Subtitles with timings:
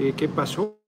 [0.00, 0.78] eh, qué pasó.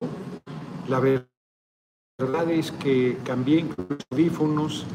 [0.88, 4.86] La verdad es que cambié los audífonos,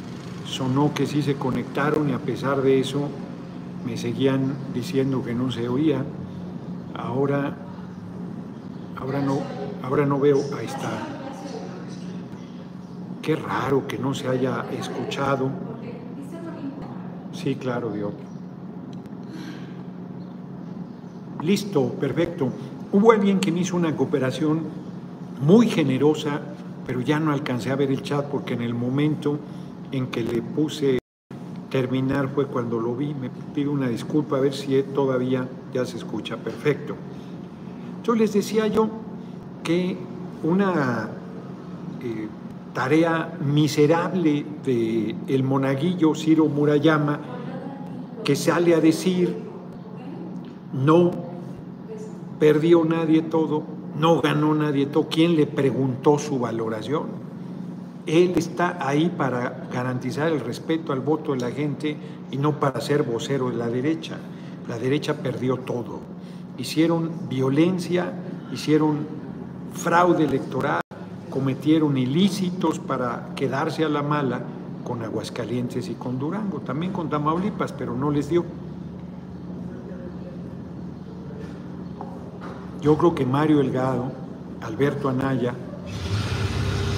[0.45, 3.09] sonó que sí se conectaron y a pesar de eso
[3.85, 6.03] me seguían diciendo que no se oía.
[6.95, 7.55] Ahora,
[8.99, 9.39] ahora no,
[9.83, 10.89] ahora no veo, ahí está.
[13.21, 15.51] Qué raro que no se haya escuchado.
[17.33, 18.13] Sí, claro, Dios.
[21.43, 22.51] Listo, perfecto.
[22.89, 24.61] Hubo alguien que me hizo una cooperación
[25.41, 26.39] muy generosa,
[26.85, 29.37] pero ya no alcancé a ver el chat porque en el momento
[29.91, 30.99] en que le puse
[31.69, 33.13] terminar fue cuando lo vi.
[33.13, 36.95] Me pido una disculpa a ver si todavía ya se escucha perfecto.
[38.05, 38.89] Yo les decía yo
[39.63, 39.97] que
[40.43, 41.09] una
[42.01, 42.27] eh,
[42.73, 47.19] tarea miserable de el monaguillo Ciro Murayama
[48.23, 49.35] que sale a decir
[50.71, 51.26] no
[52.39, 53.63] perdió nadie todo,
[53.99, 55.07] no ganó nadie todo.
[55.09, 57.27] ¿Quién le preguntó su valoración?
[58.05, 61.97] Él está ahí para garantizar el respeto al voto de la gente
[62.31, 64.17] y no para ser vocero de la derecha.
[64.67, 65.99] La derecha perdió todo.
[66.57, 68.13] Hicieron violencia,
[68.53, 69.05] hicieron
[69.73, 70.81] fraude electoral,
[71.29, 74.41] cometieron ilícitos para quedarse a la mala
[74.83, 78.45] con Aguascalientes y con Durango, también con Tamaulipas, pero no les dio.
[82.81, 84.11] Yo creo que Mario Elgado,
[84.61, 85.53] Alberto Anaya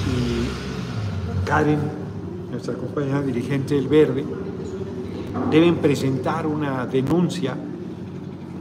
[0.07, 1.79] y Karen,
[2.51, 4.25] nuestra compañera dirigente del Verde,
[5.49, 7.55] deben presentar una denuncia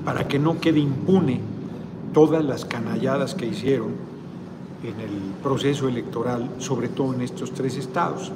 [0.05, 1.41] para que no quede impune
[2.13, 3.91] todas las canalladas que hicieron
[4.83, 8.31] en el proceso electoral, sobre todo en estos tres estados.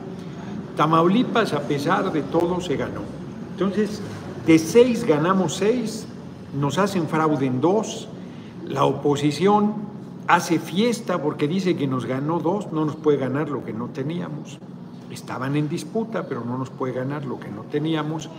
[0.77, 3.03] Tamaulipas, a pesar de todo, se ganó.
[3.53, 4.01] Entonces,
[4.47, 6.07] de seis ganamos seis,
[6.59, 8.09] nos hacen fraude en dos,
[8.73, 9.75] la oposición
[10.29, 13.89] hace fiesta porque dice que nos ganó dos, no nos puede ganar lo que no
[13.89, 14.59] teníamos.
[15.11, 18.31] Estaban en disputa, pero no nos puede ganar lo que no teníamos.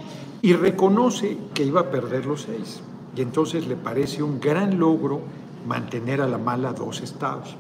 [0.42, 2.82] Y reconoce que iba a perder los seis.
[3.16, 5.22] Y entonces le parece un gran logro
[5.68, 7.56] mantener a la mala dos estados,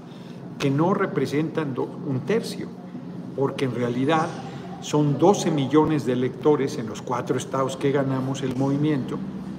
[0.58, 2.68] que no representan un tercio,
[3.36, 4.28] porque en realidad
[4.82, 9.18] son 12 millones de electores en los cuatro estados que ganamos el movimiento,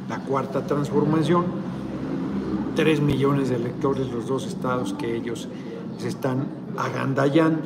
[0.09, 1.45] la cuarta transformación,
[2.75, 5.49] 3 millones de electores los dos estados que ellos
[5.99, 6.47] se están
[6.77, 7.63] agandallando.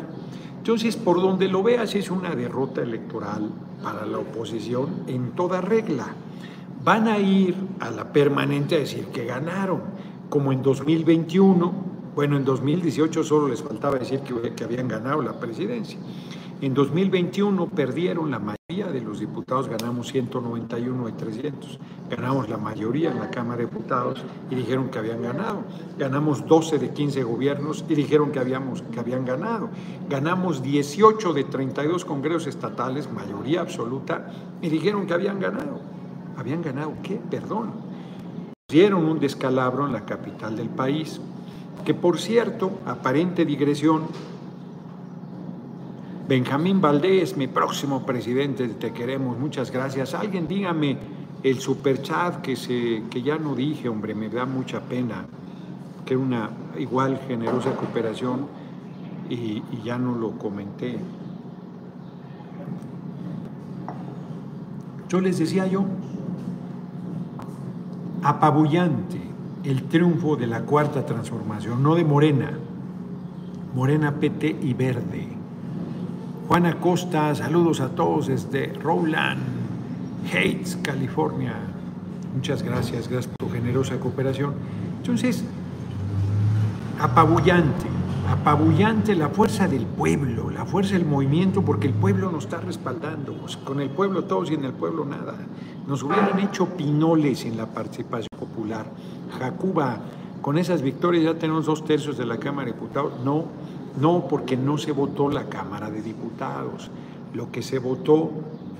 [0.58, 3.50] Entonces, por donde lo veas, es una derrota electoral
[3.82, 6.06] para la oposición en toda regla.
[6.84, 9.80] Van a ir a la permanente a decir que ganaron,
[10.28, 11.72] como en 2021,
[12.14, 15.98] bueno, en 2018 solo les faltaba decir que, que habían ganado la presidencia.
[16.60, 21.78] En 2021 perdieron la mayoría de los diputados, ganamos 191 de 300.
[22.08, 25.64] Ganamos la mayoría en la Cámara de Diputados y dijeron que habían ganado.
[25.98, 29.68] Ganamos 12 de 15 gobiernos y dijeron que, habíamos, que habían ganado.
[30.08, 34.30] Ganamos 18 de 32 congresos estatales, mayoría absoluta,
[34.62, 35.80] y dijeron que habían ganado.
[36.36, 37.20] ¿Habían ganado qué?
[37.30, 37.72] Perdón.
[38.68, 41.20] Dieron un descalabro en la capital del país,
[41.84, 44.02] que por cierto, aparente digresión,
[46.28, 50.12] Benjamín Valdés, mi próximo presidente, te queremos, muchas gracias.
[50.12, 50.98] Alguien dígame
[51.42, 55.24] el superchat que, se, que ya no dije, hombre, me da mucha pena,
[56.04, 58.46] que una igual generosa cooperación
[59.30, 60.98] y, y ya no lo comenté.
[65.08, 65.86] Yo les decía yo,
[68.22, 69.18] apabullante
[69.64, 72.52] el triunfo de la cuarta transformación, no de Morena,
[73.74, 75.37] Morena PT y Verde
[76.48, 79.38] Juana Costa, saludos a todos desde Rowland
[80.32, 81.52] Heights, California.
[82.34, 84.54] Muchas gracias, gracias por tu generosa cooperación.
[84.96, 85.44] Entonces,
[86.98, 87.84] apabullante,
[88.30, 93.36] apabullante la fuerza del pueblo, la fuerza del movimiento, porque el pueblo nos está respaldando.
[93.62, 95.34] Con el pueblo todos y en el pueblo nada.
[95.86, 98.86] Nos hubieran hecho pinoles en la participación popular.
[99.38, 99.98] Jacuba,
[100.40, 103.12] con esas victorias ya tenemos dos tercios de la Cámara de Diputados.
[103.22, 103.44] No,
[104.00, 106.90] no, porque no se votó la Cámara de Diputados.
[107.34, 108.30] Lo que se votó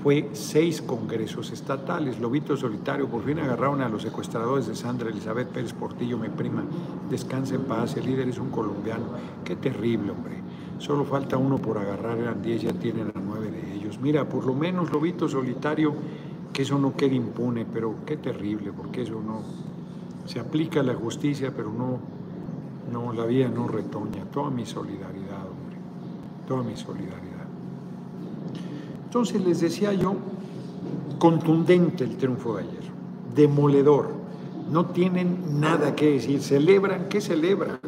[0.01, 2.19] fue seis congresos estatales.
[2.19, 6.63] Lobito Solitario, por fin agarraron a los secuestradores de Sandra Elizabeth Pérez Portillo, mi prima.
[7.09, 9.05] Descanse en paz, el líder es un colombiano.
[9.43, 10.35] Qué terrible, hombre.
[10.79, 13.99] Solo falta uno por agarrar, eran diez, ya tienen a nueve de ellos.
[13.99, 15.93] Mira, por lo menos Lobito Solitario,
[16.53, 19.41] que eso no quede impune, pero qué terrible, porque eso no...
[20.25, 21.99] Se aplica la justicia, pero no,
[22.91, 24.25] no, la vida no retoña.
[24.31, 25.77] Toda mi solidaridad, hombre.
[26.47, 27.29] Toda mi solidaridad.
[29.05, 30.15] Entonces les decía yo,
[31.17, 32.83] contundente el triunfo de ayer,
[33.35, 34.09] demoledor.
[34.71, 36.41] No tienen nada que decir.
[36.41, 37.79] Celebran, ¿qué celebran?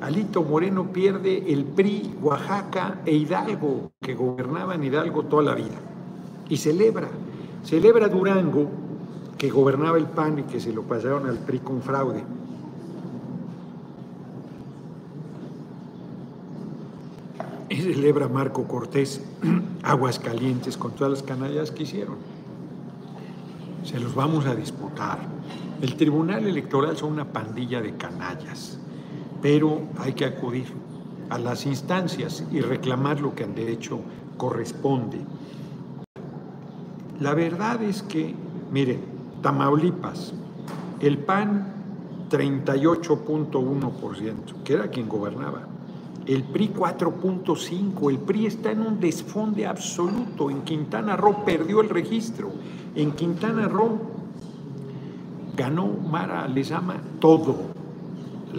[0.00, 5.76] Alito Moreno pierde el PRI, Oaxaca e Hidalgo, que gobernaban Hidalgo toda la vida.
[6.48, 7.08] Y celebra,
[7.62, 8.68] celebra Durango,
[9.38, 12.24] que gobernaba el PAN y que se lo pasaron al PRI con fraude.
[17.74, 19.20] Y celebra Marco Cortés,
[19.82, 22.16] Aguas Calientes, con todas las canallas que hicieron.
[23.84, 25.18] Se los vamos a disputar.
[25.82, 28.78] El Tribunal Electoral son una pandilla de canallas
[29.44, 30.72] pero hay que acudir
[31.28, 34.00] a las instancias y reclamar lo que al derecho
[34.38, 35.18] corresponde.
[37.20, 38.34] La verdad es que,
[38.72, 39.02] miren,
[39.42, 40.32] Tamaulipas,
[41.00, 41.74] el PAN
[42.30, 45.73] 38.1%, que era quien gobernaba.
[46.26, 50.50] El PRI 4.5%, el PRI está en un desfonde absoluto.
[50.50, 52.50] En Quintana Roo perdió el registro.
[52.94, 53.98] En Quintana Roo
[55.54, 57.74] ganó Mara Lezama todo.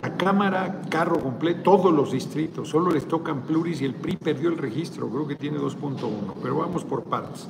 [0.01, 4.49] La Cámara, carro completo, todos los distritos, solo les tocan pluris y el PRI perdió
[4.49, 7.47] el registro, creo que tiene 2.1, pero vamos por partes.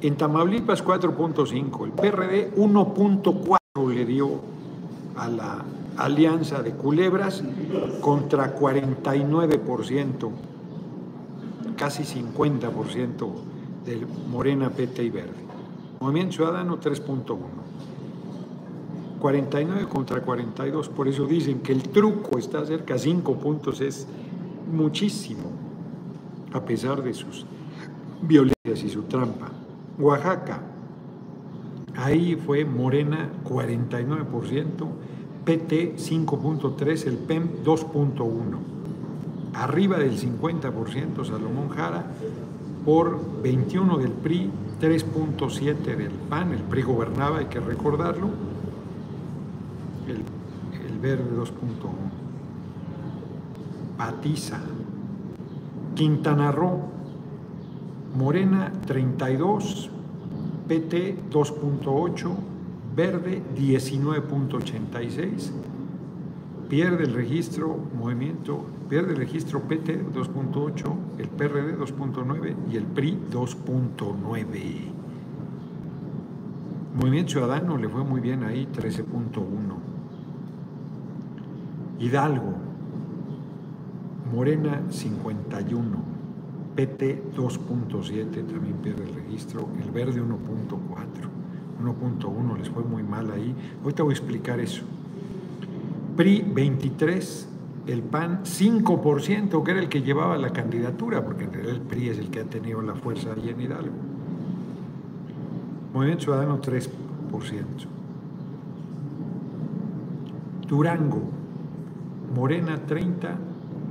[0.00, 4.40] En Tamaulipas 4.5, el PRD 1.4 le dio
[5.14, 5.64] a la
[5.96, 7.42] alianza de culebras
[8.00, 10.30] contra 49%,
[11.76, 13.28] casi 50%
[13.84, 15.42] del Morena, PT y Verde.
[16.00, 17.38] Movimiento Ciudadano 3.1.
[19.20, 24.08] 49 contra 42, por eso dicen que el truco está cerca, 5 puntos es
[24.72, 25.44] muchísimo,
[26.52, 27.46] a pesar de sus
[28.20, 29.48] violencias y su trampa.
[29.96, 30.60] Oaxaca,
[31.96, 34.88] ahí fue Morena 49%,
[35.44, 38.58] PT 5.3, el PEM 2.1.
[39.54, 42.06] Arriba del 50% Salomón Jara,
[42.84, 44.50] por 21 del PRI,
[44.80, 48.28] 3.7 del PAN, el PRI gobernaba, hay que recordarlo,
[50.08, 51.50] el, verde 2.1.
[53.98, 54.60] Patiza.
[55.96, 56.78] Quintana Roo.
[58.16, 59.90] Morena 32.
[60.68, 62.51] PT 2.8.
[62.94, 65.50] Verde 19.86.
[66.68, 73.18] Pierde el registro movimiento, pierde el registro PT 2.8, el PRD 2.9 y el PRI
[73.30, 74.92] 2.9.
[76.94, 79.92] Movimiento Ciudadano le fue muy bien ahí, 13.1.
[81.98, 82.54] Hidalgo,
[84.34, 85.88] Morena 51,
[86.74, 91.21] PT 2.7, también pierde el registro, el verde 1.4,
[91.82, 93.54] 1.1 les fue muy mal ahí.
[93.82, 94.82] Ahorita voy a explicar eso.
[96.16, 97.48] PRI 23,
[97.86, 102.08] el PAN 5%, que era el que llevaba la candidatura, porque en realidad el PRI
[102.10, 103.94] es el que ha tenido la fuerza ahí en Hidalgo.
[105.92, 106.88] Movimiento Ciudadano 3%.
[110.68, 111.22] Durango,
[112.34, 113.36] Morena 30,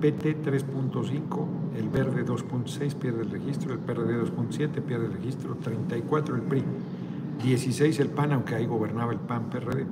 [0.02, 1.46] PT 3.5,
[1.78, 6.64] el Verde 2.6 pierde el registro, el PRD 2.7 pierde el registro, 34 el PRI,
[7.44, 9.86] 16 el PAN, aunque ahí gobernaba el PAN-PRD.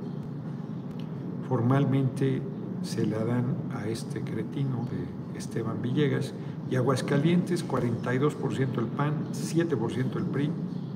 [1.48, 2.40] Formalmente
[2.82, 6.32] se la dan a este cretino de Esteban Villegas
[6.70, 10.50] y Aguascalientes 42% el PAN, 7% el PRI,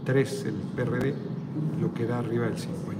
[0.04, 1.14] 3 el PRD,
[1.80, 2.94] lo que da arriba del 50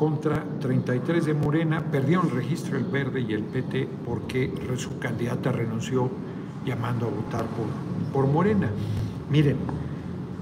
[0.00, 5.52] contra 33 de Morena, perdieron el registro el Verde y el PT porque su candidata
[5.52, 6.08] renunció
[6.64, 7.66] llamando a votar por,
[8.10, 8.70] por Morena.
[9.30, 9.58] Miren,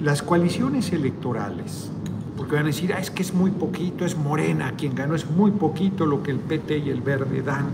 [0.00, 1.90] las coaliciones electorales,
[2.36, 5.28] porque van a decir, ah, es que es muy poquito, es Morena quien ganó, es
[5.28, 7.66] muy poquito lo que el PT y el Verde dan.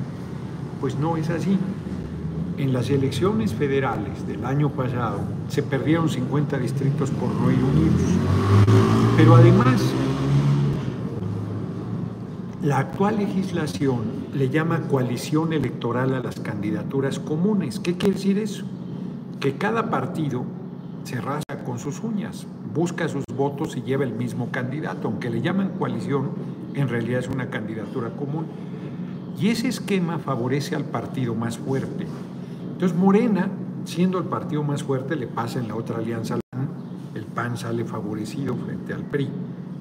[0.80, 1.58] Pues no es así.
[2.56, 8.00] En las elecciones federales del año pasado se perdieron 50 distritos por no ir unidos.
[9.16, 9.82] Pero además,
[12.62, 14.02] la actual legislación
[14.32, 17.80] le llama coalición electoral a las candidaturas comunes.
[17.80, 18.64] ¿Qué quiere decir eso?
[19.40, 20.44] Que cada partido
[21.04, 25.40] se rasca con sus uñas, busca sus votos y lleva el mismo candidato, aunque le
[25.40, 26.30] llaman coalición,
[26.74, 28.46] en realidad es una candidatura común.
[29.38, 32.06] Y ese esquema favorece al partido más fuerte.
[32.72, 33.48] Entonces Morena,
[33.84, 36.68] siendo el partido más fuerte, le pasa en la otra alianza al PAN,
[37.14, 39.28] el PAN sale favorecido frente al PRI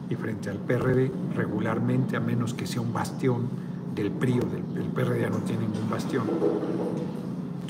[0.09, 3.47] y frente al PRD regularmente, a menos que sea un bastión
[3.95, 6.23] del PRI o del, PRD ya no tiene ningún bastión.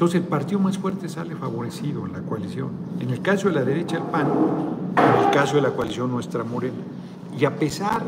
[0.03, 2.71] Entonces el partido más fuerte sale favorecido en la coalición.
[2.99, 4.27] En el caso de la derecha el PAN,
[4.97, 6.75] en el caso de la coalición nuestra Morena.
[7.39, 8.03] Y a pesar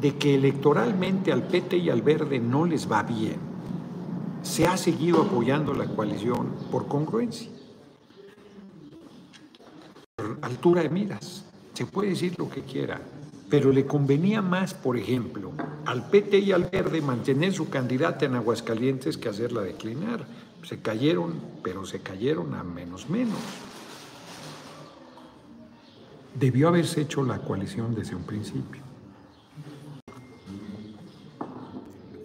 [0.00, 3.36] de que electoralmente al PT y al Verde no les va bien,
[4.40, 7.50] se ha seguido apoyando la coalición por congruencia,
[10.16, 11.44] por altura de miras.
[11.74, 13.02] Se puede decir lo que quiera,
[13.50, 15.52] pero le convenía más, por ejemplo,
[15.84, 20.47] al PT y al Verde mantener su candidata en Aguascalientes que hacerla declinar.
[20.62, 23.38] Se cayeron, pero se cayeron a menos menos.
[26.34, 28.82] Debió haberse hecho la coalición desde un principio.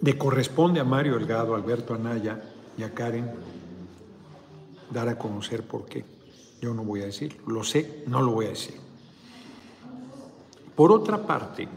[0.02, 2.42] Le corresponde a Mario Delgado, Alberto Anaya
[2.76, 3.30] y a Karen
[4.90, 6.04] dar a conocer por qué.
[6.60, 8.74] Yo no voy a decir, lo sé, no lo voy a decir.
[10.76, 11.68] Por otra parte,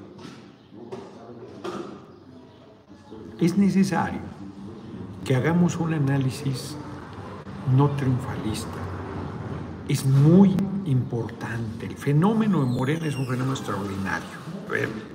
[3.40, 4.37] es necesario
[5.28, 6.78] que hagamos un análisis
[7.76, 8.78] no triunfalista.
[9.90, 10.56] Es muy
[10.86, 11.86] importante.
[11.86, 14.48] El fenómeno de Morena es un fenómeno extraordinario.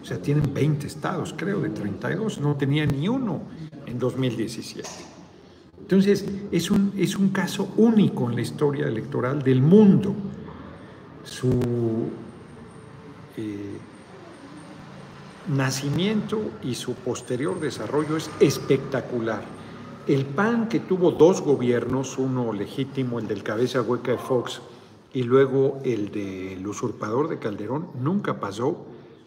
[0.02, 2.40] O sea, tienen 20 estados, creo, de 32.
[2.40, 3.40] No tenía ni uno
[3.86, 4.86] en 2017.
[5.80, 10.14] Entonces, es un, es un caso único en la historia electoral del mundo.
[11.24, 12.10] Su
[13.38, 13.78] eh,
[15.48, 19.61] nacimiento y su posterior desarrollo es espectacular.
[20.08, 24.60] El PAN que tuvo dos gobiernos, uno legítimo, el del cabeza hueca de Fox,
[25.14, 28.84] y luego el del usurpador de Calderón, nunca pasó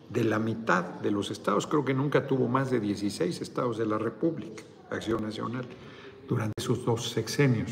[0.10, 3.86] de la mitad de los estados, creo que nunca tuvo más de 16 estados de
[3.86, 5.66] la República, Acción Nacional,
[6.28, 7.72] durante sus dos sexenios.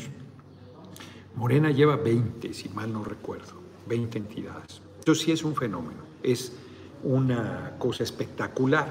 [1.36, 3.52] Morena lleva 20, si mal no recuerdo,
[3.86, 4.80] 20 entidades.
[5.00, 6.52] Entonces sí es un fenómeno, es
[7.02, 8.88] una cosa espectacular.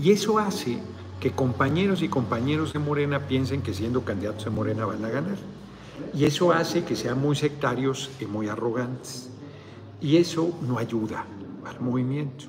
[0.00, 0.78] Y eso hace
[1.24, 5.38] que compañeros y compañeros de Morena piensen que siendo candidatos de Morena van a ganar.
[6.12, 9.30] Y eso hace que sean muy sectarios y muy arrogantes.
[10.02, 11.24] Y eso no ayuda
[11.64, 12.44] al movimiento.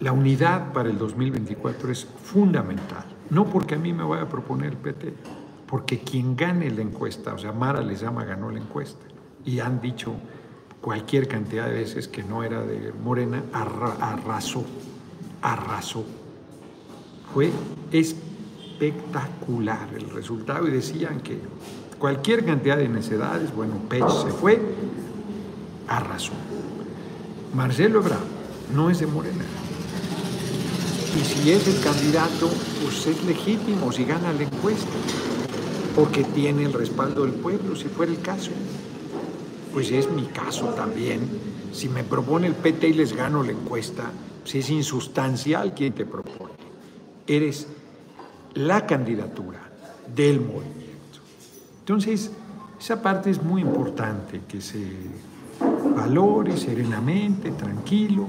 [0.00, 3.04] La unidad para el 2024 es fundamental.
[3.30, 5.14] No porque a mí me vaya a proponer PT,
[5.68, 9.06] porque quien gane la encuesta, o sea, Mara les llama ganó la encuesta.
[9.44, 10.14] Y han dicho
[10.80, 14.64] cualquier cantidad de veces que no era de Morena, arrasó,
[15.42, 16.04] arrasó.
[17.34, 17.50] Fue
[17.92, 21.38] espectacular el resultado y decían que
[21.98, 24.62] cualquier cantidad de necedades, bueno, Pech se fue,
[25.88, 26.32] arrasó.
[27.52, 28.24] Marcelo Ebrard
[28.74, 29.44] no es de Morena.
[31.20, 32.48] Y si es el candidato,
[32.82, 34.92] pues es legítimo si gana la encuesta,
[35.94, 38.50] porque tiene el respaldo del pueblo, si fuera el caso
[39.74, 41.28] pues es mi caso también.
[41.72, 44.12] Si me propone el PT y les gano la encuesta,
[44.44, 46.53] si es insustancial quien te propone.
[47.26, 47.66] Eres
[48.54, 49.60] la candidatura
[50.14, 51.20] del movimiento.
[51.80, 52.30] Entonces,
[52.78, 54.84] esa parte es muy importante, que se
[55.96, 58.26] valore serenamente, tranquilo,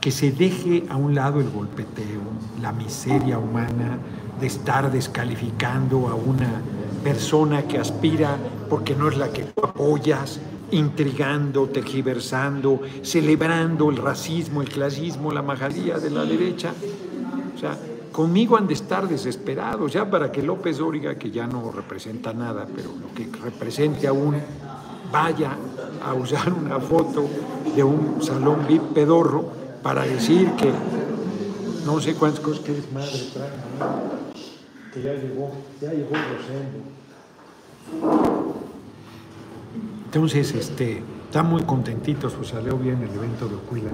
[0.00, 2.20] que se deje a un lado el golpeteo,
[2.62, 3.98] la miseria humana
[4.40, 6.62] de estar descalificando a una
[7.04, 14.62] persona que aspira porque no es la que tú apoyas, intrigando, tergiversando, celebrando el racismo,
[14.62, 16.72] el clasismo, la majadía de la derecha.
[17.54, 17.76] O sea,
[18.12, 22.66] conmigo han de estar desesperados, ya para que López Dóriga, que ya no representa nada,
[22.74, 24.36] pero lo que represente aún,
[25.12, 25.56] vaya
[26.04, 27.28] a usar una foto
[27.74, 29.50] de un salón VIP pedorro
[29.82, 30.70] para decir que
[31.84, 33.18] no sé cuántas cosas que eres madre
[34.92, 36.80] que ya llegó, ya llegó Rosendo.
[40.06, 43.90] Entonces, este, están muy contentitos, pues salió bien el evento de Ocuila.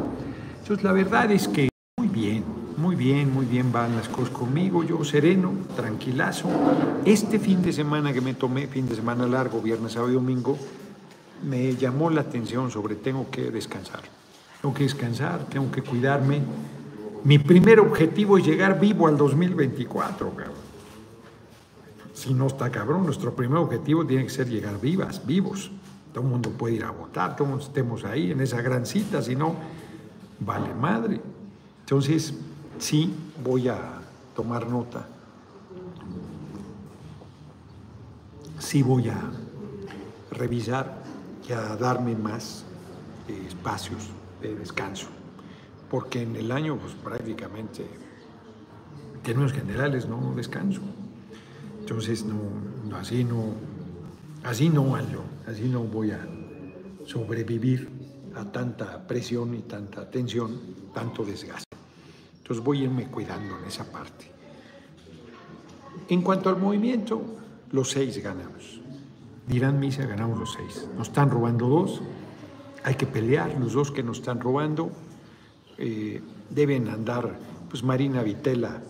[0.60, 1.68] Entonces, la verdad es que
[1.98, 2.44] muy bien,
[2.76, 6.48] muy bien, muy bien van las cosas conmigo, yo sereno, tranquilazo.
[7.04, 10.58] Este fin de semana que me tomé, fin de semana largo, viernes, sábado y domingo,
[11.44, 14.02] me llamó la atención sobre tengo que descansar.
[14.60, 16.42] Tengo que descansar, tengo que cuidarme.
[17.24, 20.54] Mi primer objetivo es llegar vivo al 2024, cabrón.
[22.14, 25.70] Si no está cabrón, nuestro primer objetivo tiene que ser llegar vivas, vivos.
[26.12, 29.20] Todo el mundo puede ir a votar, todo mundo estemos ahí en esa gran cita,
[29.20, 29.54] si no,
[30.40, 31.20] vale madre.
[31.80, 32.34] Entonces,
[32.78, 34.00] sí, voy a
[34.34, 35.06] tomar nota.
[38.58, 39.18] Sí voy a
[40.30, 41.02] revisar
[41.48, 42.64] y a darme más
[43.28, 45.06] espacios de descanso,
[45.90, 50.80] porque en el año pues, prácticamente, en términos generales, no descanso.
[51.80, 53.54] Entonces, no, así no,
[54.42, 56.26] así no así no voy a
[57.04, 57.88] sobrevivir
[58.34, 60.60] a tanta presión y tanta tensión,
[60.92, 61.65] tanto desgaste.
[62.46, 64.30] Entonces voy a irme cuidando en esa parte.
[66.08, 67.20] En cuanto al movimiento,
[67.72, 68.80] los seis ganamos.
[69.48, 70.88] Dirán misa, ganamos los seis.
[70.96, 72.02] Nos están robando dos,
[72.84, 74.92] hay que pelear, los dos que nos están robando
[75.76, 77.36] eh, deben andar,
[77.68, 78.80] pues Marina Vitela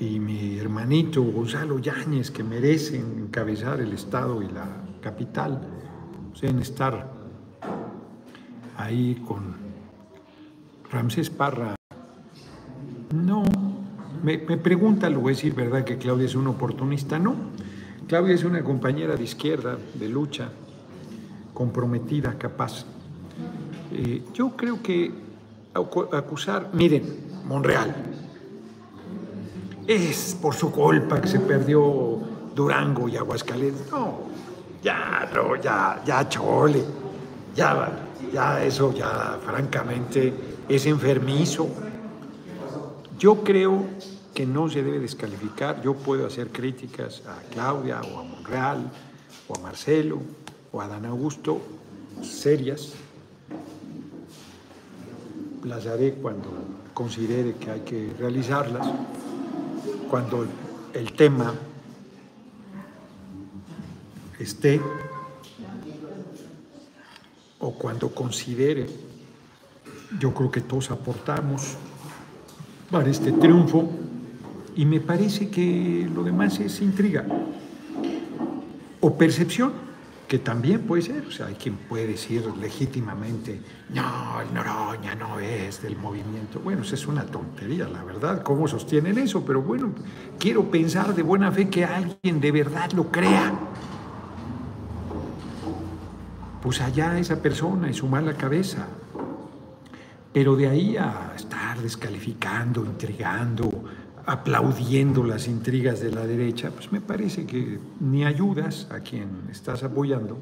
[0.00, 4.66] y mi hermanito Gonzalo Yáñez, que merecen encabezar el Estado y la
[5.00, 5.60] capital,
[6.40, 7.12] deben estar
[8.76, 9.54] ahí con
[10.90, 11.75] Ramsés Parra,
[13.14, 13.44] no,
[14.22, 15.84] me, me pregunta, lo voy a decir, ¿verdad?
[15.84, 17.18] Que Claudia es una oportunista.
[17.18, 17.34] No,
[18.06, 20.48] Claudia es una compañera de izquierda, de lucha,
[21.54, 22.84] comprometida, capaz.
[23.92, 25.10] Eh, yo creo que
[26.12, 27.02] acusar, miren,
[27.46, 27.94] Monreal,
[29.86, 32.18] es por su culpa que se perdió
[32.54, 33.90] Durango y Aguascalientes.
[33.90, 34.20] No,
[34.82, 36.84] ya, no, ya, ya, chole,
[37.54, 37.90] ya,
[38.32, 40.32] ya, eso ya, francamente,
[40.68, 41.68] es enfermizo.
[43.18, 43.84] Yo creo
[44.34, 45.80] que no se debe descalificar.
[45.82, 48.90] Yo puedo hacer críticas a Claudia o a Monreal
[49.48, 50.20] o a Marcelo
[50.72, 51.60] o a Dan Augusto
[52.22, 52.92] serias.
[55.64, 56.48] Las haré cuando
[56.92, 58.86] considere que hay que realizarlas,
[60.10, 60.46] cuando
[60.92, 61.54] el tema
[64.38, 64.80] esté
[67.58, 68.86] o cuando considere,
[70.20, 71.76] yo creo que todos aportamos
[72.90, 73.90] para este triunfo
[74.76, 77.24] y me parece que lo demás es intriga
[79.00, 79.72] o percepción,
[80.28, 81.26] que también puede ser.
[81.26, 86.60] O sea, hay quien puede decir legítimamente, no, el Noroña no es del movimiento.
[86.60, 88.42] Bueno, eso es una tontería, la verdad.
[88.42, 89.44] ¿Cómo sostienen eso?
[89.44, 89.92] Pero bueno,
[90.38, 93.54] quiero pensar de buena fe que alguien de verdad lo crea.
[96.62, 98.88] Pues allá esa persona y su mala cabeza.
[100.32, 103.84] Pero de ahí a estar descalificando, intrigando,
[104.26, 109.82] aplaudiendo las intrigas de la derecha, pues me parece que ni ayudas a quien estás
[109.82, 110.38] apoyando,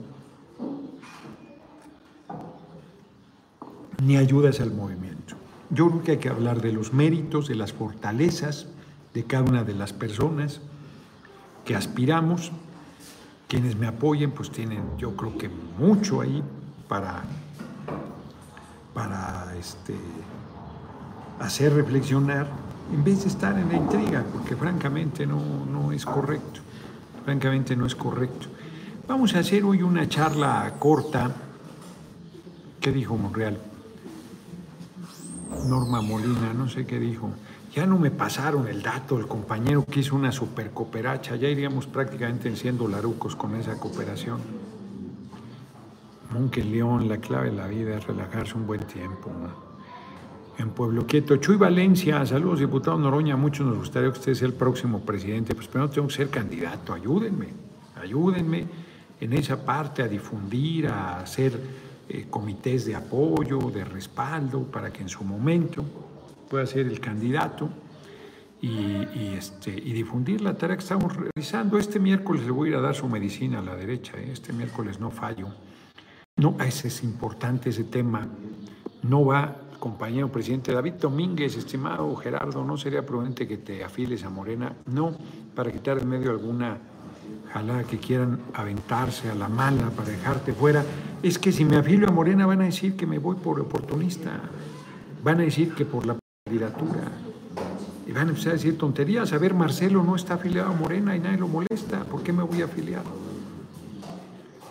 [4.03, 5.37] ni ayudas al movimiento.
[5.71, 8.67] Yo creo que hay que hablar de los méritos, de las fortalezas
[9.13, 10.61] de cada una de las personas
[11.65, 12.53] que aspiramos.
[13.49, 15.49] Quienes me apoyen, pues tienen, yo creo que
[15.79, 16.43] mucho ahí
[16.89, 17.25] para
[18.95, 19.95] para este,
[21.41, 22.47] hacer reflexionar
[22.93, 26.61] en vez de estar en la intriga, porque francamente no, no es correcto.
[27.25, 28.49] Francamente no es correcto.
[29.09, 31.31] Vamos a hacer hoy una charla corta.
[32.81, 33.59] ¿Qué dijo Monreal?
[35.67, 37.31] Norma Molina, no sé qué dijo.
[37.75, 41.87] Ya no me pasaron el dato, el compañero que hizo una super cooperacha, ya iríamos
[41.87, 44.39] prácticamente siendo larucos con esa cooperación.
[46.33, 49.31] Monque León, la clave de la vida es relajarse un buen tiempo.
[50.57, 51.37] En Pueblo Quieto.
[51.37, 53.37] Chuy Valencia, saludos, diputado Noroña.
[53.37, 55.55] Muchos nos gustaría que usted sea el próximo presidente.
[55.55, 56.93] Pues primero tengo que ser candidato.
[56.93, 57.49] Ayúdenme,
[58.01, 58.67] ayúdenme
[59.21, 61.59] en esa parte a difundir, a hacer
[62.09, 65.85] eh, comités de apoyo, de respaldo, para que en su momento
[66.49, 67.69] pueda ser el candidato.
[68.61, 71.77] Y, este, y, difundir la tarea que estamos realizando.
[71.77, 74.31] Este miércoles le voy a ir a dar su medicina a la derecha, ¿eh?
[74.33, 75.49] este miércoles no fallo.
[76.37, 78.27] No, ese es importante ese tema.
[79.03, 84.31] No va, compañero presidente David Domínguez, estimado Gerardo, no sería prudente que te afiles a
[84.31, 84.75] Morena.
[84.87, 85.15] No,
[85.55, 86.79] para quitar de medio alguna
[87.53, 90.83] jalada que quieran aventarse a la mala para dejarte fuera.
[91.23, 94.41] Es que si me afilio a Morena van a decir que me voy por oportunista.
[95.23, 96.17] Van a decir que por la
[96.47, 97.03] candidatura.
[98.07, 99.35] Y van a empezar a decir tonterías.
[99.35, 102.05] A ver, Marcelo no está afiliado a Morena y nadie lo molesta.
[102.05, 103.03] ¿Por qué me voy a afiliar?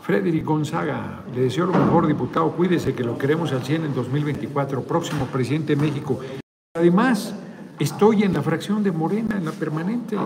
[0.03, 2.51] Frederick Gonzaga, le deseo lo mejor, diputado.
[2.51, 6.19] Cuídese que lo queremos al 100 en 2024, próximo presidente de México.
[6.75, 7.33] Además,
[7.79, 10.17] estoy en la fracción de Morena, en la permanente.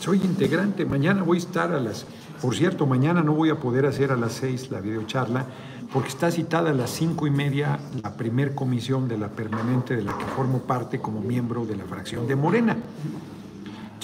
[0.00, 0.84] Soy integrante.
[0.84, 2.04] Mañana voy a estar a las.
[2.40, 5.46] Por cierto, mañana no voy a poder hacer a las 6 la videocharla
[5.92, 10.02] porque está citada a las cinco y media la primer comisión de la permanente de
[10.02, 12.76] la que formo parte como miembro de la fracción de Morena.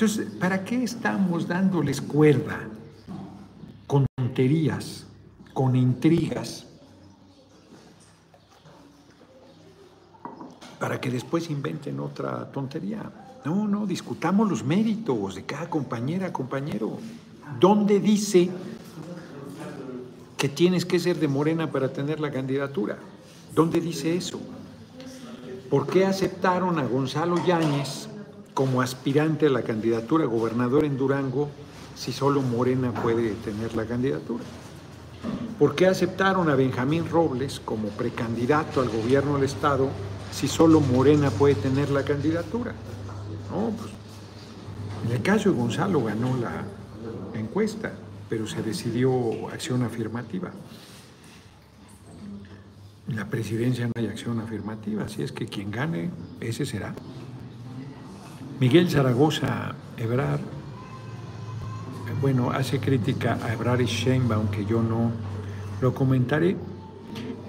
[0.01, 2.61] Entonces, ¿para qué estamos dándoles cuerda
[3.89, 5.05] con tonterías,
[5.53, 6.67] con intrigas?
[10.79, 13.11] Para que después inventen otra tontería.
[13.45, 16.99] No, no, discutamos los méritos de cada compañera, compañero.
[17.59, 18.51] ¿Dónde dice
[20.37, 22.99] que tienes que ser de Morena para tener la candidatura?
[23.53, 24.41] ¿Dónde dice eso?
[25.69, 28.08] ¿Por qué aceptaron a Gonzalo Yáñez
[28.55, 31.49] como aspirante a la candidatura gobernador en Durango
[31.95, 34.45] si solo Morena puede tener la candidatura?
[35.59, 39.89] ¿Por qué aceptaron a Benjamín Robles como precandidato al gobierno del Estado
[40.31, 42.73] si solo Morena puede tener la candidatura?
[43.51, 43.91] No, pues,
[45.07, 46.65] en el caso de Gonzalo ganó la
[47.39, 47.93] encuesta,
[48.29, 50.51] pero se decidió acción afirmativa.
[53.09, 56.95] En la presidencia no hay acción afirmativa, así es que quien gane, ese será.
[58.61, 60.41] Miguel Zaragoza, Ebrar,
[62.21, 65.13] bueno, hace crítica a Ebrar y Sheinbaum, aunque yo no
[65.81, 66.57] lo comentaré.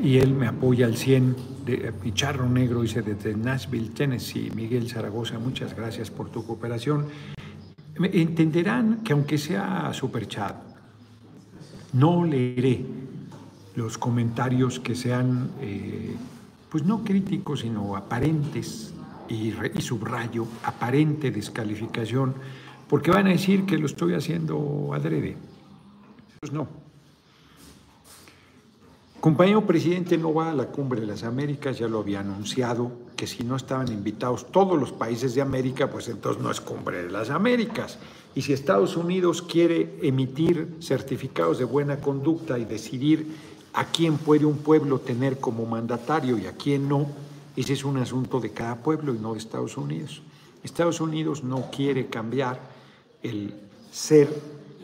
[0.02, 4.52] y él me apoya al 100 de Picharro Negro, dice desde Nashville, Tennessee.
[4.56, 7.08] Miguel Zaragoza, muchas gracias por tu cooperación.
[7.98, 10.56] Entenderán que aunque sea super chat,
[11.92, 12.86] no leeré
[13.76, 16.16] los comentarios que sean, eh,
[16.70, 18.94] pues no críticos, sino aparentes,
[19.30, 22.34] y, y subrayo, aparente descalificación,
[22.90, 25.38] porque van a decir que lo estoy haciendo adrede.
[26.40, 26.68] Pues no.
[29.20, 33.28] Compañero presidente no va a la cumbre de las Américas, ya lo había anunciado, que
[33.28, 37.12] si no estaban invitados todos los países de América, pues entonces no es cumbre de
[37.12, 38.00] las Américas.
[38.34, 43.36] Y si Estados Unidos quiere emitir certificados de buena conducta y decidir
[43.74, 47.08] a quién puede un pueblo tener como mandatario y a quién no,
[47.56, 50.22] ese es un asunto de cada pueblo y no de Estados Unidos.
[50.64, 52.60] Estados Unidos no quiere cambiar
[53.24, 53.54] el
[53.92, 54.30] ser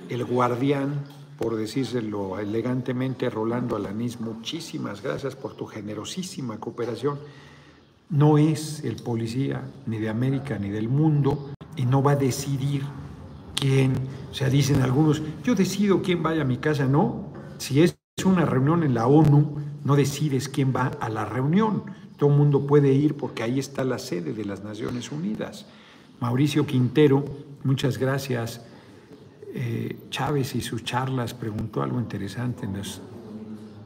[0.09, 1.03] el guardián
[1.37, 7.19] por decírselo elegantemente, Rolando Alanís, muchísimas gracias por tu generosísima cooperación.
[8.09, 12.83] No es el policía ni de América ni del mundo y no va a decidir
[13.55, 13.93] quién,
[14.31, 18.45] o sea, dicen algunos, yo decido quién vaya a mi casa, no, si es una
[18.45, 21.83] reunión en la ONU, no decides quién va a la reunión,
[22.17, 25.65] todo el mundo puede ir porque ahí está la sede de las Naciones Unidas.
[26.19, 27.25] Mauricio Quintero,
[27.63, 28.61] muchas gracias
[29.57, 32.65] eh, Chávez y sus charlas preguntó algo interesante.
[32.65, 33.01] En los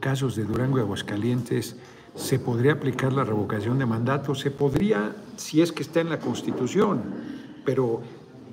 [0.00, 1.76] casos de Durango y Aguascalientes,
[2.16, 4.34] ¿se podría aplicar la revocación de mandato?
[4.34, 7.02] Se podría si es que está en la Constitución,
[7.64, 8.02] pero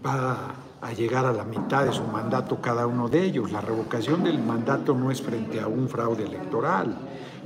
[0.05, 3.51] va a llegar a la mitad de su mandato cada uno de ellos.
[3.51, 6.95] La revocación del mandato no es frente a un fraude electoral.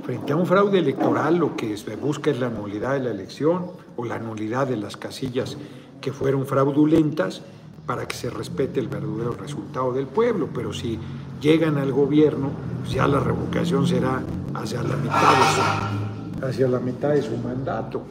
[0.04, 3.70] Frente a un fraude electoral lo que se busca es la nulidad de la elección
[3.96, 5.56] o la nulidad de las casillas
[6.00, 7.42] que fueron fraudulentas
[7.86, 10.98] para que se respete el verdadero resultado del pueblo, pero si
[11.40, 12.50] llegan al gobierno,
[12.80, 14.22] pues ya la revocación será
[14.54, 18.02] hacia la mitad de su, hacia la mitad de su mandato.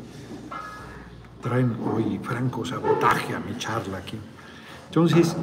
[1.41, 4.17] Traen hoy franco sabotaje a mi charla aquí.
[4.87, 5.35] Entonces,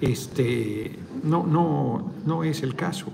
[0.00, 3.06] este, no, no, no es el caso.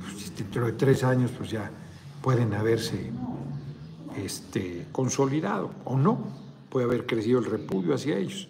[0.00, 1.70] Pues, dentro de tres años, pues ya
[2.22, 3.10] pueden haberse
[4.16, 6.18] este, consolidado o no,
[6.68, 8.48] puede haber crecido el repudio hacia ellos.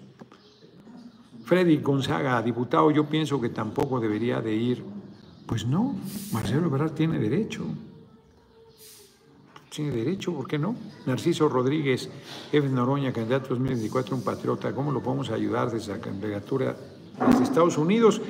[1.45, 4.85] Freddy Gonzaga, diputado, yo pienso que tampoco debería de ir.
[5.47, 5.97] Pues no,
[6.33, 7.65] Marcelo Ebrard tiene derecho.
[9.69, 10.77] Tiene derecho, ¿por qué no?
[11.07, 12.09] Narciso Rodríguez,
[12.53, 12.69] F.
[12.69, 16.77] Noroña, candidato 2024, un patriota, ¿cómo lo podemos ayudar desde la candidatura
[17.29, 18.21] desde Estados Unidos?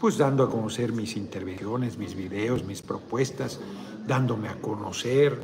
[0.00, 3.58] Pues dando a conocer mis intervenciones, mis videos, mis propuestas,
[4.06, 5.40] dándome a conocer,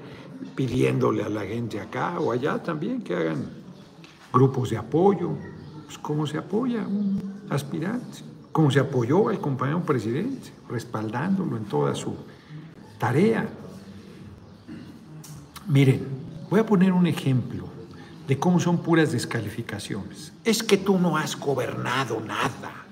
[0.54, 3.50] pidiéndole a la gente acá o allá también que hagan
[4.32, 5.30] grupos de apoyo,
[5.84, 8.18] pues, cómo se apoya un aspirante,
[8.52, 12.14] cómo se apoyó al compañero presidente, respaldándolo en toda su
[12.98, 13.48] tarea.
[15.66, 16.06] Miren,
[16.50, 17.64] voy a poner un ejemplo
[18.26, 20.32] de cómo son puras descalificaciones.
[20.44, 22.86] Es que tú no has gobernado nada,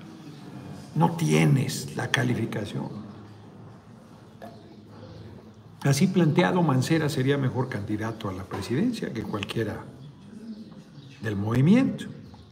[0.95, 3.03] no tienes la calificación.
[5.83, 9.83] Así planteado, Mancera sería mejor candidato a la presidencia que cualquiera
[11.21, 12.05] del movimiento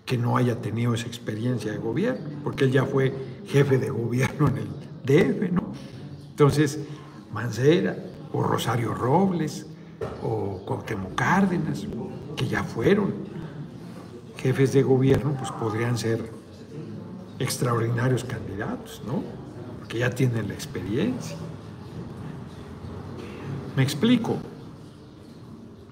[0.06, 3.13] que no haya tenido esa experiencia de gobierno, porque él ya fue
[3.47, 4.67] jefe de gobierno en el
[5.06, 5.71] DF, ¿no?
[6.30, 6.80] Entonces,
[7.32, 7.95] Mancera
[8.34, 9.65] o Rosario Robles
[10.21, 11.86] o Cuauhtémoc Cárdenas,
[12.36, 13.13] que ya fueron
[14.36, 16.40] jefes de gobierno, pues podrían ser
[17.41, 19.23] extraordinarios candidatos, ¿no?
[19.80, 21.36] Porque ya tienen la experiencia.
[23.75, 24.38] Me explico.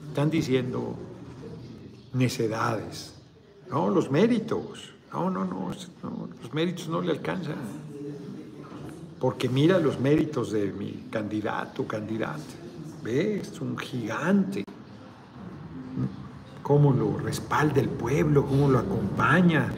[0.09, 0.95] Están diciendo
[2.13, 3.19] necedades
[3.69, 4.93] no, los méritos.
[5.13, 5.71] No, no, no,
[6.41, 7.55] los méritos no le alcanzan.
[9.19, 12.39] Porque mira los méritos de mi candidato, candidata.
[13.03, 13.49] ¿Ves?
[13.49, 14.63] Es un gigante.
[16.63, 19.71] Cómo lo respalda el pueblo, cómo lo acompaña,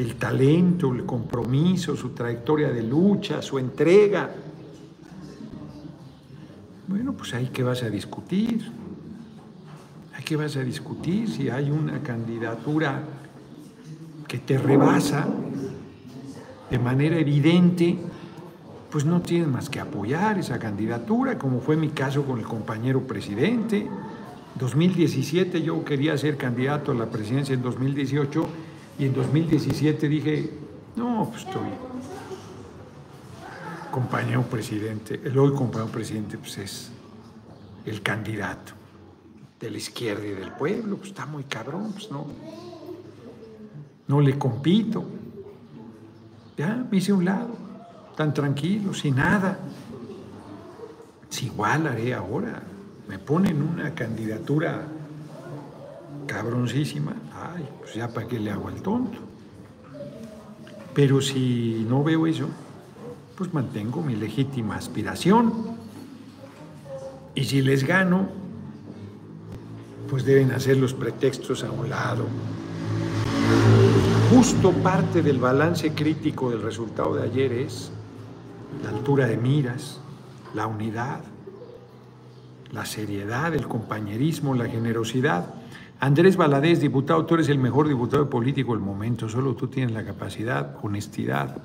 [0.00, 4.30] el talento, el compromiso, su trayectoria de lucha, su entrega.
[6.86, 8.72] Bueno, pues ahí que vas a discutir.
[10.16, 13.02] Ahí que vas a discutir si hay una candidatura
[14.26, 15.28] que te rebasa
[16.70, 17.98] de manera evidente,
[18.90, 23.06] pues no tienes más que apoyar esa candidatura, como fue mi caso con el compañero
[23.06, 23.86] presidente.
[24.58, 28.46] 2017 yo quería ser candidato a la presidencia en 2018
[29.00, 30.50] y en 2017 dije,
[30.94, 31.70] no, pues estoy
[33.90, 36.90] compañero presidente, el hoy compañero presidente pues es
[37.84, 38.74] el candidato
[39.58, 42.26] de la izquierda y del pueblo, pues está muy cabrón, pues no
[44.10, 45.04] no le compito.
[46.58, 47.56] Ya me hice un lado,
[48.16, 49.56] tan tranquilo, sin nada.
[51.28, 52.60] Si igual haré ahora.
[53.08, 54.82] me ponen una candidatura
[56.26, 59.18] cabroncísima, ay, pues ya para qué le hago al tonto.
[60.94, 62.48] Pero si no veo eso,
[63.36, 65.78] pues mantengo mi legítima aspiración.
[67.34, 68.28] Y si les gano,
[70.08, 72.26] pues deben hacer los pretextos a un lado.
[74.30, 77.90] Justo parte del balance crítico del resultado de ayer es
[78.82, 80.00] la altura de miras,
[80.54, 81.20] la unidad,
[82.72, 85.54] la seriedad, el compañerismo, la generosidad.
[86.00, 90.02] Andrés Valadez, diputado, tú eres el mejor diputado político del momento, solo tú tienes la
[90.02, 91.58] capacidad, honestidad,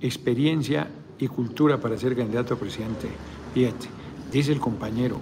[0.00, 3.08] experiencia y cultura para ser candidato a presidente.
[3.52, 3.88] Fíjate,
[4.30, 5.16] dice el compañero,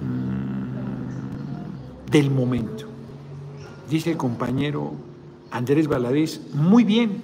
[0.00, 2.86] mm, del momento.
[3.90, 4.92] Dice el compañero
[5.50, 7.22] Andrés Valadez, muy bien,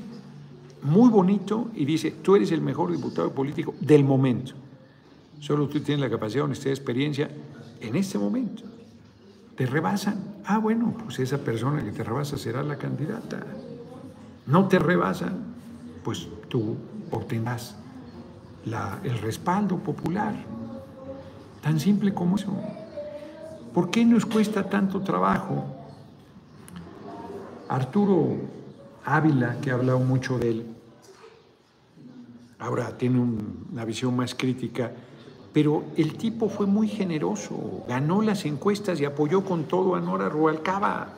[0.82, 4.54] muy bonito, y dice, tú eres el mejor diputado político del momento.
[5.38, 7.30] Solo tú tienes la capacidad, honestidad, experiencia
[7.80, 8.71] en este momento.
[9.56, 10.42] Te rebasan.
[10.44, 13.40] Ah, bueno, pues esa persona que te rebasa será la candidata.
[14.46, 15.44] No te rebasan,
[16.02, 16.76] pues tú
[17.10, 17.76] obtendrás
[19.04, 20.34] el respaldo popular.
[21.60, 22.52] Tan simple como eso.
[23.72, 25.64] ¿Por qué nos cuesta tanto trabajo?
[27.68, 28.36] Arturo
[29.04, 30.66] Ávila, que ha hablado mucho de él,
[32.58, 33.20] ahora tiene
[33.72, 34.92] una visión más crítica
[35.52, 40.28] pero el tipo fue muy generoso, ganó las encuestas y apoyó con todo a Nora
[40.28, 41.14] Rualcaba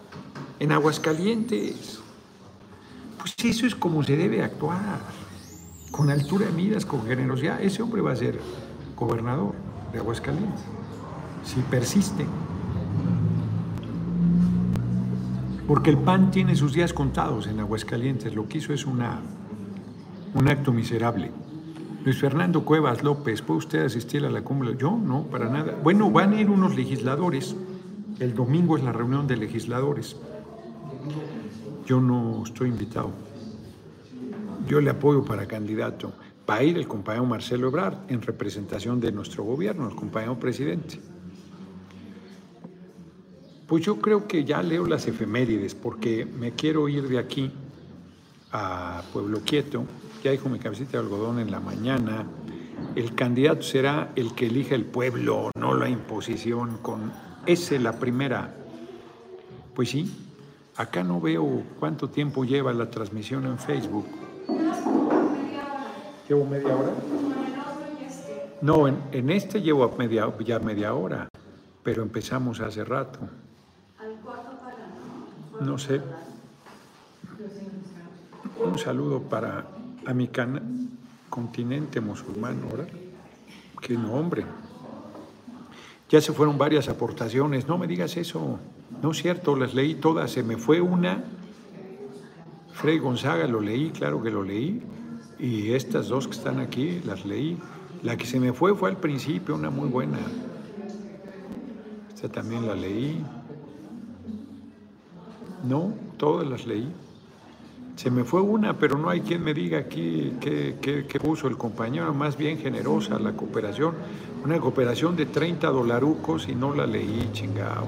[0.59, 2.01] en Aguascalientes.
[3.19, 4.99] Pues eso es como se debe actuar,
[5.93, 7.63] con altura de miras, con generosidad.
[7.63, 8.41] Ese hombre va a ser
[8.97, 9.55] gobernador
[9.93, 10.65] de Aguascalientes,
[11.45, 12.27] si persiste.
[15.69, 19.21] Porque el PAN tiene sus días contados en Aguascalientes, lo que hizo es una,
[20.35, 21.31] un acto miserable.
[22.05, 24.77] Luis Fernando Cuevas López, ¿puede usted asistir a la cumbre?
[24.77, 25.75] Yo no, para nada.
[25.83, 27.57] Bueno, van a ir unos legisladores.
[28.19, 30.15] El domingo es la reunión de legisladores.
[31.87, 33.11] Yo no estoy invitado.
[34.69, 36.13] Yo le apoyo para candidato.
[36.49, 41.01] Va a ir el compañero Marcelo Ebrard en representación de nuestro gobierno, el compañero presidente.
[43.67, 47.51] Pues yo creo que ya leo las efemérides porque me quiero ir de aquí
[48.53, 49.87] a Pueblo Quieto
[50.25, 52.25] ya dijo mi cabecita de algodón en la mañana,
[52.97, 57.13] el candidato será el que elija el pueblo, no la imposición, con
[57.45, 58.55] ese la primera.
[59.75, 60.11] Pues sí,
[60.77, 64.07] acá no veo cuánto tiempo lleva la transmisión en Facebook.
[66.27, 66.93] ¿Llevo media hora?
[68.63, 71.29] No, en, este llevo media, ya media hora,
[71.83, 73.19] pero empezamos hace rato.
[75.61, 76.01] No sé.
[78.65, 79.74] Un saludo para
[80.07, 80.31] a mi
[81.31, 82.87] continente musulmán, ahora.
[83.81, 84.45] Qué nombre.
[86.09, 87.67] Ya se fueron varias aportaciones.
[87.67, 88.59] No me digas eso.
[89.03, 90.31] No es cierto, las leí todas.
[90.31, 91.25] Se me fue una.
[92.73, 94.83] Frei Gonzaga lo leí, claro que lo leí.
[95.39, 97.59] Y estas dos que están aquí las leí.
[98.03, 100.19] La que se me fue fue al principio, una muy buena.
[102.15, 103.25] Esta también la leí.
[105.65, 106.93] No, todas las leí.
[107.97, 112.13] Se me fue una, pero no hay quien me diga aquí qué, puso el compañero,
[112.13, 113.95] más bien generosa la cooperación.
[114.45, 117.87] Una cooperación de 30 dolarucos y no la leí, chingado.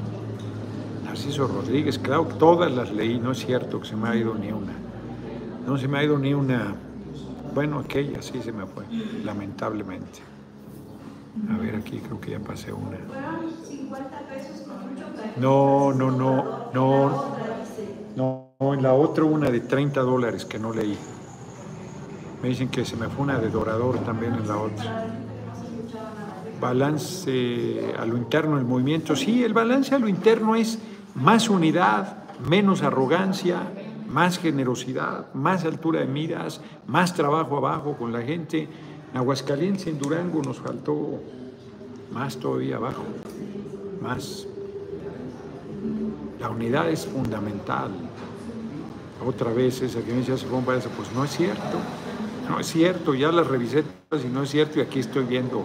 [1.04, 4.52] Narciso Rodríguez, claro, todas las leí, no es cierto que se me ha ido ni
[4.52, 4.72] una.
[5.66, 6.74] No se me ha ido ni una.
[7.52, 8.84] Bueno, aquella sí se me fue,
[9.24, 10.20] lamentablemente.
[11.52, 12.98] A ver, aquí creo que ya pasé una.
[15.40, 17.36] No, no, no, no.
[18.16, 20.96] No en la otra una de 30 dólares que no leí.
[22.42, 25.06] Me dicen que se me fue una de Dorador también en la otra.
[26.60, 29.14] Balance a lo interno del movimiento.
[29.14, 30.78] Sí, el balance a lo interno es
[31.14, 33.60] más unidad, menos arrogancia,
[34.08, 38.68] más generosidad, más altura de miras, más trabajo abajo con la gente.
[39.12, 41.20] En Aguascalientes, en Durango, nos faltó
[42.10, 43.04] más todavía abajo,
[44.00, 44.46] más.
[46.40, 47.90] La unidad es fundamental
[49.24, 50.32] otra vez esa que me dice,
[50.96, 51.78] pues no es cierto,
[52.48, 55.64] no es cierto, ya las revisé y no es cierto y aquí estoy viendo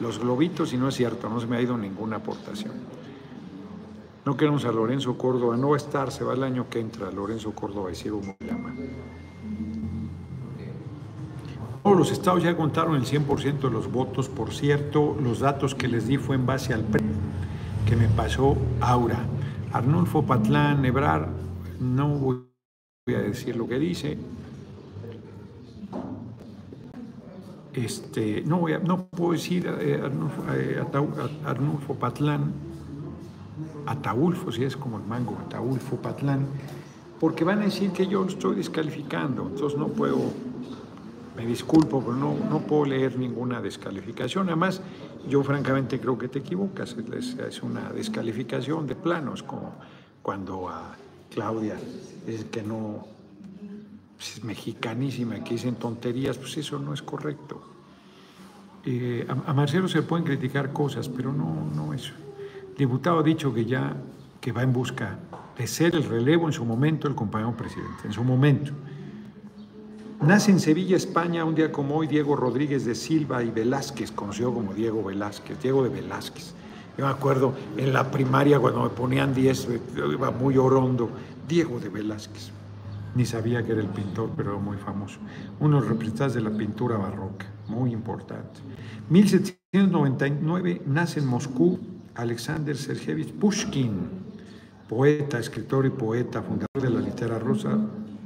[0.00, 2.72] los globitos y no es cierto, no se me ha ido ninguna aportación.
[4.24, 7.10] No queremos a Lorenzo Córdoba, no va a estar, se va el año que entra
[7.10, 8.74] Lorenzo Córdoba y sigo muy llama.
[11.82, 15.88] Todos los estados ya contaron el 100% de los votos, por cierto, los datos que
[15.88, 17.02] les di fue en base al pre
[17.86, 19.24] que me pasó Aura.
[19.72, 21.28] Arnulfo Patlán, Ebrar,
[21.78, 22.49] no voy
[23.14, 24.18] a decir lo que dice.
[27.72, 30.00] este, no, no puedo decir eh,
[31.44, 32.52] Arnulfo, Patlán,
[33.86, 36.46] Ataulfo, si es como el mango, Ataulfo Patlán,
[37.18, 40.18] porque van a decir que yo lo estoy descalificando, entonces no puedo,
[41.36, 44.48] me disculpo, pero no, no puedo leer ninguna descalificación.
[44.48, 44.80] Además,
[45.28, 49.74] yo francamente creo que te equivocas, es, una descalificación de planos, como
[50.22, 50.96] cuando a
[51.30, 51.76] Claudia
[52.26, 53.06] es que no
[54.16, 57.62] pues, es mexicanísima, que dicen tonterías, pues eso no es correcto.
[58.84, 62.12] Eh, a, Marcelo se pueden criticar cosas, pero no, no eso.
[62.70, 63.96] El diputado ha dicho que ya
[64.40, 65.18] que va en busca
[65.56, 68.72] de ser el relevo en su momento el compañero presidente, en su momento.
[70.22, 74.52] Nace en Sevilla, España, un día como hoy, Diego Rodríguez de Silva y Velázquez, conocido
[74.52, 76.54] como Diego Velázquez, Diego de Velázquez.
[77.00, 79.68] Yo me acuerdo en la primaria cuando me ponían 10,
[80.12, 81.08] iba muy orondo,
[81.48, 82.50] Diego de Velázquez.
[83.14, 85.18] Ni sabía que era el pintor, pero era muy famoso.
[85.60, 88.60] Uno de los representantes de la pintura barroca, muy importante.
[89.08, 91.80] 1799 nace en Moscú
[92.16, 93.94] Alexander Sergevich Pushkin,
[94.86, 97.78] poeta, escritor y poeta, fundador de la literatura rusa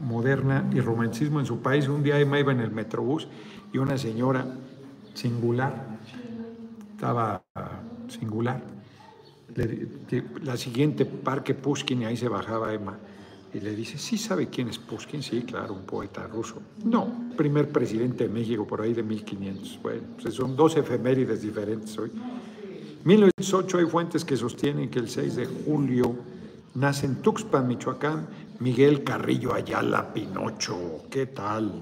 [0.03, 1.87] moderna y romanticismo en su país.
[1.87, 3.29] Un día me iba en el metrobús
[3.73, 4.45] y una señora
[5.13, 5.94] singular,
[6.95, 7.43] estaba
[8.09, 8.63] singular,
[10.43, 12.99] la siguiente parque Pushkin y ahí se bajaba Emma
[13.53, 15.23] y le dice, ¿sí sabe quién es Pushkin?
[15.23, 16.61] Sí, claro, un poeta ruso.
[16.85, 19.81] No, primer presidente de México por ahí de 1500.
[19.81, 22.11] Bueno, pues son dos efemérides diferentes hoy.
[23.05, 26.17] 1908 hay fuentes que sostienen que el 6 de julio
[26.75, 28.27] nace en Tuxpan, Michoacán,
[28.59, 31.03] Miguel Carrillo Ayala Pinocho.
[31.11, 31.81] ¿Qué tal?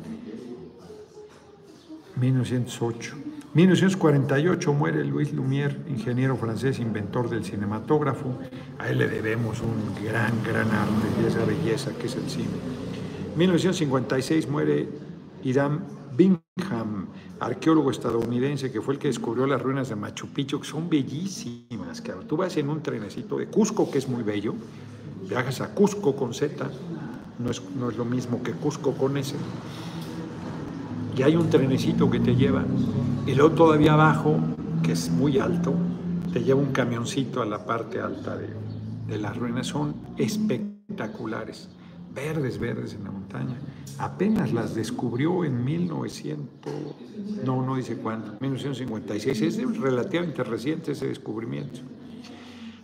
[2.17, 3.32] 1908.
[3.55, 8.39] 1948 muere Luis Lumière, ingeniero francés, inventor del cinematógrafo.
[8.79, 12.49] A él le debemos un gran, gran arte y esa belleza que es el cine.
[13.37, 14.89] 1956 muere
[15.45, 15.85] Irán
[16.17, 17.09] Bingham,
[17.41, 22.01] arqueólogo estadounidense que fue el que descubrió las ruinas de Machu Picchu, que son bellísimas.
[22.01, 22.23] Claro.
[22.23, 24.55] Tú vas en un trenecito de Cusco, que es muy bello,
[25.29, 26.71] viajas a Cusco con Z,
[27.39, 29.37] no es, no es lo mismo que Cusco con S
[31.17, 32.65] y hay un trenecito que te lleva,
[33.27, 34.37] y luego todavía abajo,
[34.83, 35.75] que es muy alto,
[36.33, 38.49] te lleva un camioncito a la parte alta de,
[39.07, 39.67] de las ruinas.
[39.67, 41.69] Son espectaculares,
[42.15, 43.57] verdes, verdes en la montaña.
[43.99, 46.73] Apenas las descubrió en 1900,
[47.45, 49.43] no, no dice cuándo, 1956.
[49.43, 51.81] Es relativamente reciente ese descubrimiento.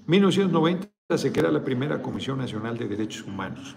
[0.06, 3.76] 1990 se crea la primera Comisión Nacional de Derechos Humanos.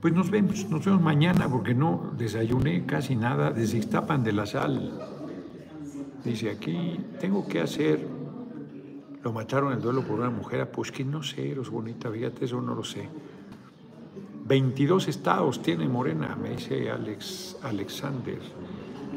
[0.00, 4.98] Pues nos vemos, nos vemos mañana porque no desayuné casi nada desde de la Sal.
[6.24, 8.06] Dice aquí, tengo que hacer,
[9.22, 12.62] lo mataron el duelo por una mujer, pues que no sé, eres bonita, fíjate, eso
[12.62, 13.08] no lo sé.
[14.46, 18.38] 22 estados tiene Morena, me dice Alex Alexander.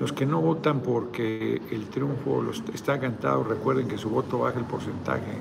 [0.03, 4.59] Los que no votan porque el triunfo los, está cantado, recuerden que su voto baja
[4.59, 5.37] el porcentaje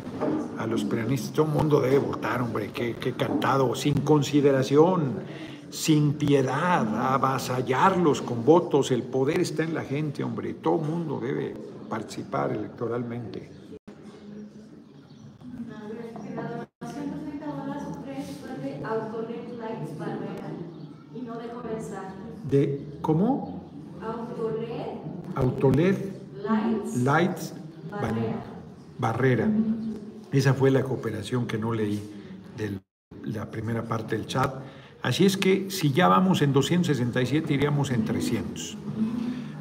[0.56, 1.32] a los peronistas.
[1.32, 5.14] Todo el mundo debe votar, hombre, que, cantado, sin consideración,
[5.68, 8.92] sin piedad, avasallarlos con votos.
[8.92, 10.54] El poder está en la gente, hombre.
[10.54, 11.56] Todo el mundo debe
[11.88, 13.50] participar electoralmente.
[22.48, 23.61] ¿De cómo?
[25.62, 25.94] Autoled
[27.04, 27.54] Lights,
[28.98, 29.48] Barrera.
[30.32, 32.02] Esa fue la cooperación que no leí
[32.56, 32.80] de
[33.22, 34.56] la primera parte del chat.
[35.02, 38.76] Así es que si ya vamos en 267, iríamos en 300.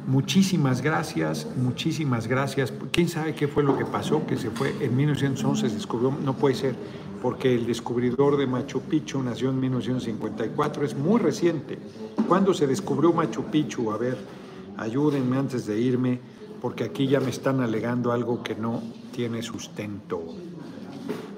[0.08, 2.72] Muchísimas gracias, muchísimas gracias.
[2.90, 4.26] ¿Quién sabe qué fue lo que pasó?
[4.26, 6.74] Que se fue en 1911, se descubrió, no puede ser,
[7.22, 11.78] porque el descubridor de Machu Picchu nació en 1954, es muy reciente.
[12.26, 13.92] ¿Cuándo se descubrió Machu Picchu?
[13.92, 14.41] A ver,
[14.76, 16.20] ayúdenme antes de irme,
[16.60, 18.82] porque aquí ya me están alegando algo que no
[19.12, 20.22] tiene sustento.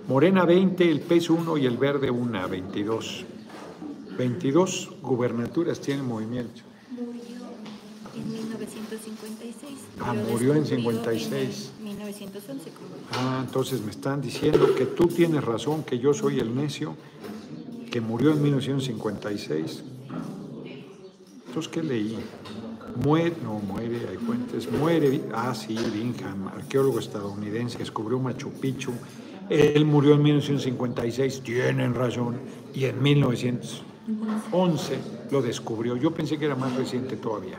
[0.07, 3.25] Morena 20, el PES 1 y el verde 1, 22.
[4.18, 6.61] 22 gubernaturas tiene movimiento.
[6.90, 7.40] Murió
[8.14, 9.79] en 1956.
[10.01, 11.73] Ah, murió en 56.
[11.83, 12.70] 1911.
[13.12, 16.95] Ah, entonces me están diciendo que tú tienes razón, que yo soy el necio,
[17.91, 19.85] que murió en 1956.
[21.47, 22.18] Entonces, ¿qué leí?
[23.03, 28.93] Muere, no muere, hay fuentes, muere, ah sí, Bingham, arqueólogo estadounidense, descubrió Machu Picchu,
[29.51, 32.37] él murió en 1956, tienen razón,
[32.72, 34.99] y en 1911
[35.30, 35.97] lo descubrió.
[35.97, 37.59] Yo pensé que era más reciente todavía.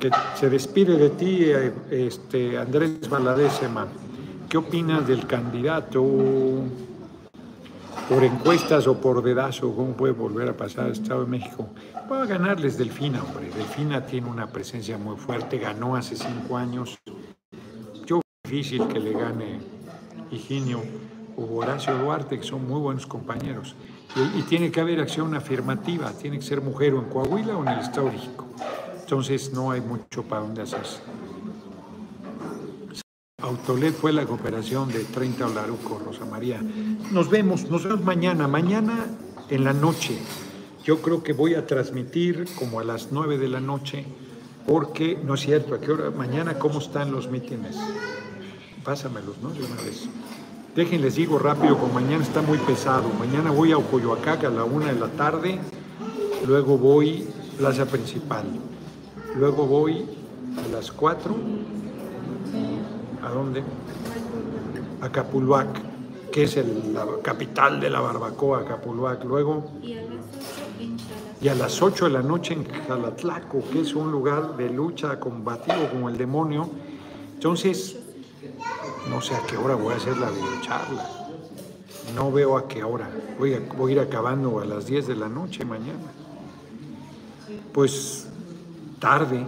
[0.00, 3.60] Que se despide de ti, eh, este, Andrés Valadez,
[4.48, 6.02] ¿Qué opinas del candidato?
[8.12, 11.66] Por encuestas o por dedazo, ¿cómo puede volver a pasar al Estado de México?
[12.10, 13.48] Va a ganarles Delfina, hombre.
[13.56, 16.98] Delfina tiene una presencia muy fuerte, ganó hace cinco años.
[18.04, 19.60] Yo difícil que le gane
[20.30, 20.82] Higinio
[21.38, 23.74] o Horacio Duarte, que son muy buenos compañeros.
[24.14, 27.62] Y, y, tiene que haber acción afirmativa, tiene que ser mujer o en Coahuila o
[27.62, 28.46] en el Estado de México.
[29.00, 31.00] Entonces no hay mucho para dónde hacerse.
[33.42, 36.62] Autolet fue la cooperación de 30 Olaruco, Rosa María.
[37.10, 39.06] Nos vemos, nos vemos mañana, mañana
[39.50, 40.16] en la noche.
[40.84, 44.06] Yo creo que voy a transmitir como a las 9 de la noche,
[44.66, 46.10] porque no es cierto, ¿a qué hora?
[46.10, 47.76] Mañana, ¿cómo están los mítines?
[48.84, 49.50] Pásamelos, ¿no?
[49.50, 50.08] De una vez.
[50.76, 53.08] Déjenles digo rápido, como mañana está muy pesado.
[53.18, 55.58] Mañana voy a Ocoyoacac a la una de la tarde,
[56.46, 57.26] luego voy
[57.58, 58.44] Plaza Principal,
[59.36, 60.06] luego voy
[60.64, 61.36] a las 4
[63.22, 63.62] ¿A dónde?
[65.00, 65.68] A Capulhuac,
[66.30, 69.24] que es el, la capital de la barbacoa, Capulhuac.
[69.24, 69.70] Luego.
[69.82, 70.96] Y a las 8 en
[71.40, 75.20] Y a las 8 de la noche en Jalatlaco, que es un lugar de lucha
[75.20, 76.68] combativo como el demonio.
[77.34, 77.98] Entonces,
[79.08, 81.08] no sé a qué hora voy a hacer la videocharla.
[82.16, 83.08] No veo a qué hora.
[83.38, 86.10] Voy a, voy a ir acabando a las 10 de la noche mañana.
[87.72, 88.28] Pues
[88.98, 89.46] tarde,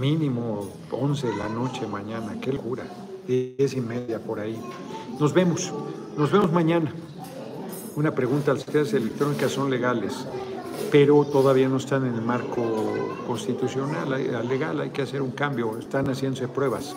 [0.00, 2.84] mínimo 11 de la noche mañana, qué locura,
[3.26, 4.58] 10 y media por ahí.
[5.18, 5.72] Nos vemos,
[6.16, 6.92] nos vemos mañana.
[7.96, 10.26] Una pregunta, las ciudades electrónicas son legales,
[10.90, 12.62] pero todavía no están en el marco
[13.26, 14.10] constitucional,
[14.48, 16.94] legal, hay que hacer un cambio, están haciéndose pruebas.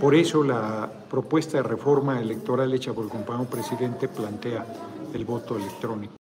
[0.00, 4.64] Por eso la propuesta de reforma electoral hecha por el compañero presidente plantea
[5.12, 6.12] el voto electrónico.